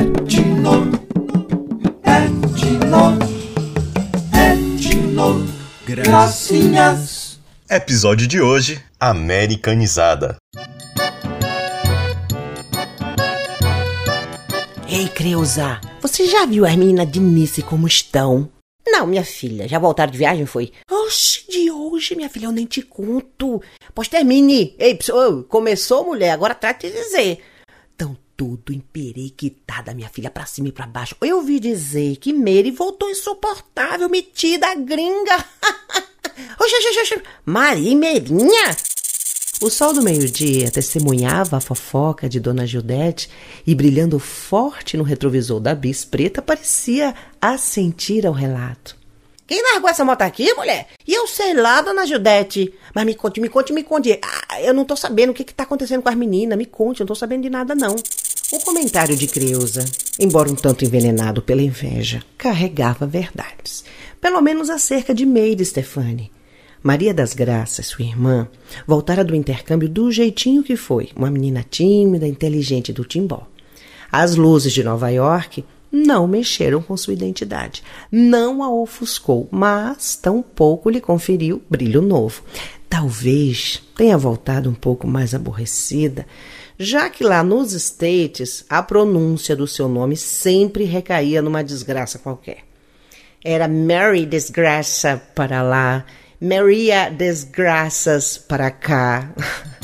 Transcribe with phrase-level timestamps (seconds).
[0.00, 0.90] Etno,
[2.04, 3.18] etno,
[4.32, 5.46] etno,
[5.86, 7.38] gracinhas.
[7.68, 10.38] Episódio de hoje: Americanizada.
[14.88, 18.48] Ei, Creuza, você já viu as meninas de Nice como estão?
[18.88, 20.72] Não, minha filha, já voltaram de viagem, foi?
[20.90, 23.62] Oxe, de hoje, minha filha, eu nem te conto.
[23.94, 24.74] Pois termine.
[24.78, 27.49] Ei, pessoal, começou, mulher, agora trate de dizer.
[28.40, 31.14] Tudo emperequitada, minha filha, pra cima e pra baixo.
[31.20, 35.36] Eu ouvi dizer que Mary voltou insuportável, metida gringa.
[36.58, 38.74] oxe, oxe, oxe, Maria Merinha?
[39.60, 43.28] O sol do meio-dia testemunhava a fofoca de Dona Gildete
[43.66, 48.96] e, brilhando forte no retrovisor da bis preta, parecia assentir ao relato.
[49.46, 50.86] Quem largou essa moto aqui, mulher?
[51.06, 52.72] E eu sei lá, Dona Gildete.
[52.94, 54.18] Mas me conte, me conte, me conte.
[54.22, 56.56] Ah, eu não tô sabendo o que, que tá acontecendo com as meninas.
[56.56, 57.96] Me conte, eu não tô sabendo de nada, não.
[58.52, 59.84] O comentário de Creuza,
[60.18, 63.84] embora um tanto envenenado pela inveja, carregava verdades.
[64.20, 66.32] Pelo menos acerca de Meire Stefani.
[66.82, 68.48] Maria das Graças, sua irmã,
[68.84, 73.46] voltara do intercâmbio do jeitinho que foi, uma menina tímida, inteligente do timbó.
[74.10, 80.90] As luzes de Nova York não mexeram com sua identidade, não a ofuscou, mas tampouco
[80.90, 82.42] lhe conferiu brilho novo.
[82.88, 86.26] Talvez tenha voltado um pouco mais aborrecida,
[86.78, 92.64] já que lá nos States a pronúncia do seu nome sempre recaía numa desgraça qualquer.
[93.44, 96.04] Era Mary Desgraça para lá
[96.40, 99.30] Maria Desgraças para cá.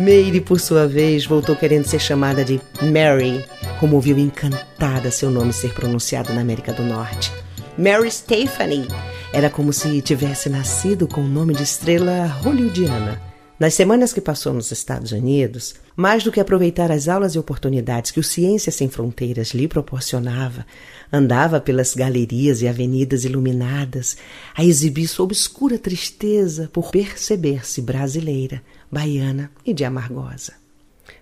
[0.00, 3.44] Meire, por sua vez, voltou querendo ser chamada de Mary,
[3.78, 7.30] como ouviu encantada seu nome ser pronunciado na América do Norte.
[7.76, 8.88] Mary Stephanie
[9.30, 13.29] era como se tivesse nascido com o nome de estrela hollywoodiana.
[13.60, 18.10] Nas semanas que passou nos Estados Unidos, mais do que aproveitar as aulas e oportunidades
[18.10, 20.64] que o Ciência Sem Fronteiras lhe proporcionava,
[21.12, 24.16] andava pelas galerias e avenidas iluminadas
[24.56, 30.54] a exibir sua obscura tristeza por perceber-se brasileira, baiana e de amargosa.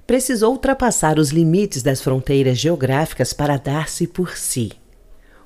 [0.06, 4.70] Precisou ultrapassar os limites das fronteiras geográficas para dar-se por si.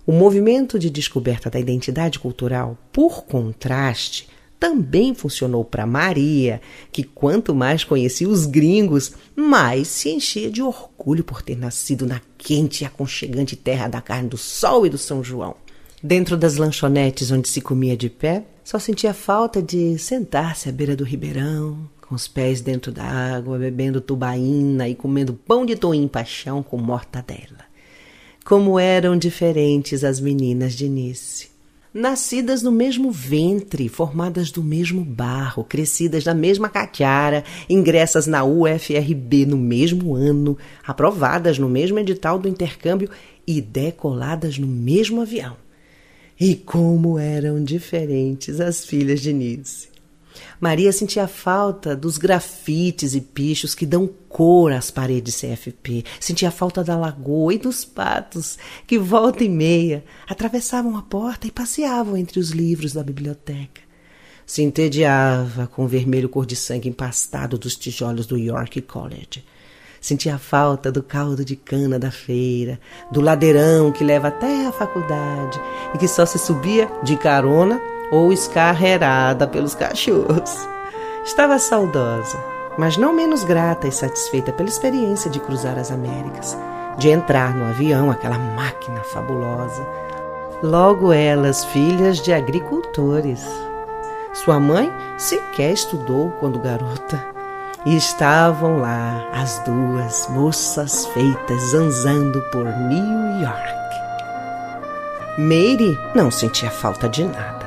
[0.07, 4.29] O movimento de descoberta da identidade cultural, por contraste,
[4.63, 6.61] também funcionou para Maria,
[6.93, 12.21] que quanto mais conhecia os gringos, mais se enchia de orgulho por ter nascido na
[12.39, 15.57] quente e aconchegante terra da carne do sol e do São João.
[16.01, 20.95] Dentro das lanchonetes onde se comia de pé, só sentia falta de sentar-se à beira
[20.95, 26.07] do ribeirão, com os pés dentro da água, bebendo tubaína e comendo pão de toim
[26.07, 27.65] paixão com mortadela.
[28.45, 31.52] Como eram diferentes as meninas de Nice
[31.93, 39.47] nascidas no mesmo ventre, formadas do mesmo barro, crescidas na mesma catiara, ingressas na UFRB
[39.47, 43.11] no mesmo ano, aprovadas no mesmo edital do intercâmbio
[43.47, 45.57] e decoladas no mesmo avião.
[46.41, 49.92] E como eram diferentes as filhas de Nice.
[50.61, 56.05] Maria sentia falta dos grafites e pichos que dão cor às paredes CFP.
[56.21, 61.51] Sentia falta da lagoa e dos patos que, volta e meia, atravessavam a porta e
[61.51, 63.83] passeavam entre os livros da biblioteca.
[64.47, 69.45] Se entediava com o vermelho cor de sangue empastado dos tijolos do York College.
[70.01, 72.81] Sentia falta do caldo de cana da feira,
[73.13, 75.61] do ladeirão que leva até a faculdade
[75.95, 77.81] e que só se subia de carona
[78.13, 80.69] ou escarrerada pelos cachorros.
[81.25, 82.39] Estava saudosa,
[82.77, 86.57] mas não menos grata e satisfeita pela experiência de cruzar as Américas,
[86.99, 89.83] de entrar no avião, aquela máquina fabulosa.
[90.63, 93.45] Logo elas, filhas de agricultores.
[94.35, 97.33] Sua mãe sequer estudou quando garota.
[97.85, 103.75] E estavam lá as duas moças feitas zanzando por New York.
[105.37, 107.62] Mary não sentia falta de nada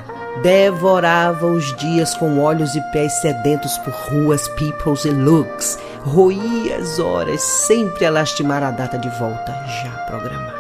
[0.46, 7.00] devorava os dias com olhos e pés sedentos por ruas, peoples e looks, roía as
[7.00, 9.52] horas, sempre a lastimar a data de volta
[9.82, 10.54] já programada.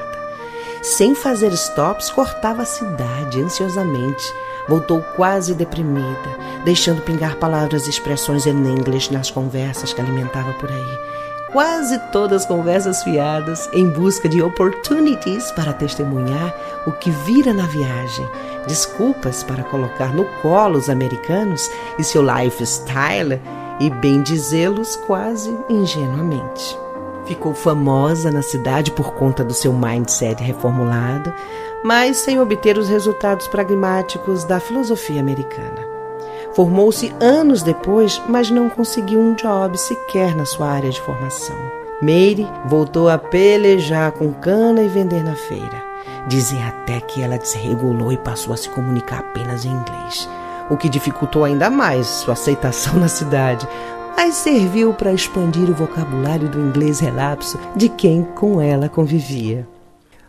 [0.81, 4.25] Sem fazer stops, cortava a cidade ansiosamente.
[4.67, 10.71] Voltou quase deprimida, deixando pingar palavras e expressões em inglês nas conversas que alimentava por
[10.71, 11.15] aí
[11.55, 16.53] quase todas conversas fiadas em busca de opportunities para testemunhar
[16.85, 18.29] o que vira na viagem,
[18.67, 23.41] desculpas para colocar no colo os americanos e seu lifestyle
[23.79, 26.77] e bem dizê-los quase ingenuamente.
[27.25, 31.33] Ficou famosa na cidade por conta do seu mindset reformulado,
[31.85, 35.94] mas sem obter os resultados pragmáticos da filosofia americana.
[36.55, 41.57] Formou-se anos depois, mas não conseguiu um job sequer na sua área de formação.
[42.01, 45.83] Meire voltou a pelejar com cana e vender na feira.
[46.27, 50.29] Dizem até que ela desregulou e passou a se comunicar apenas em inglês,
[50.69, 53.67] o que dificultou ainda mais sua aceitação na cidade,
[54.15, 59.67] mas serviu para expandir o vocabulário do inglês relapso de quem com ela convivia.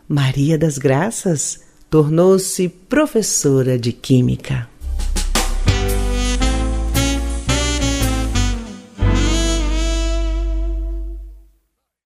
[0.08, 4.68] Maria das Graças tornou-se professora de Química.